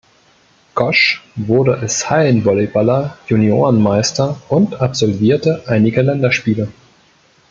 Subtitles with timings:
[0.73, 6.69] Gosch wurde als Hallen-Volleyballer Juniorenmeister und absolvierte einige Länderspiele.